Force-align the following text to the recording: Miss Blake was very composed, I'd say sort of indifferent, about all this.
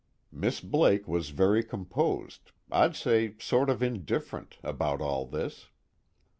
Miss 0.31 0.61
Blake 0.61 1.07
was 1.07 1.29
very 1.29 1.61
composed, 1.63 2.53
I'd 2.71 2.95
say 2.95 3.35
sort 3.37 3.69
of 3.69 3.83
indifferent, 3.83 4.57
about 4.63 4.99
all 4.99 5.27
this. 5.27 5.67